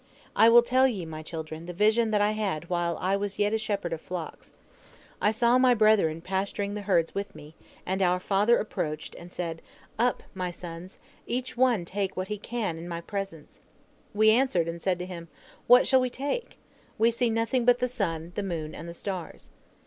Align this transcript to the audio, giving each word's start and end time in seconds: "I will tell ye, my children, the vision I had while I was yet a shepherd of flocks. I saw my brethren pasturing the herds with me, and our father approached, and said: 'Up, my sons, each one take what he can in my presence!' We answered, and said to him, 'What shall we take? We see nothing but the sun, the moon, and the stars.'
"I 0.35 0.49
will 0.49 0.63
tell 0.63 0.87
ye, 0.87 1.05
my 1.05 1.21
children, 1.21 1.67
the 1.67 1.73
vision 1.73 2.11
I 2.11 2.31
had 2.31 2.71
while 2.71 2.97
I 2.99 3.15
was 3.15 3.37
yet 3.37 3.53
a 3.53 3.59
shepherd 3.59 3.93
of 3.93 4.01
flocks. 4.01 4.51
I 5.21 5.31
saw 5.31 5.59
my 5.59 5.75
brethren 5.75 6.21
pasturing 6.21 6.73
the 6.73 6.81
herds 6.81 7.13
with 7.13 7.35
me, 7.35 7.53
and 7.85 8.01
our 8.01 8.19
father 8.19 8.57
approached, 8.57 9.13
and 9.13 9.31
said: 9.31 9.61
'Up, 9.99 10.23
my 10.33 10.49
sons, 10.49 10.97
each 11.27 11.55
one 11.55 11.85
take 11.85 12.17
what 12.17 12.29
he 12.29 12.39
can 12.39 12.79
in 12.79 12.87
my 12.87 12.99
presence!' 13.01 13.61
We 14.11 14.31
answered, 14.31 14.67
and 14.67 14.81
said 14.81 14.97
to 14.97 15.05
him, 15.05 15.27
'What 15.67 15.85
shall 15.87 16.01
we 16.01 16.09
take? 16.09 16.57
We 16.97 17.11
see 17.11 17.29
nothing 17.29 17.63
but 17.63 17.77
the 17.77 17.87
sun, 17.87 18.31
the 18.33 18.41
moon, 18.41 18.73
and 18.73 18.89
the 18.89 18.95
stars.' 18.95 19.51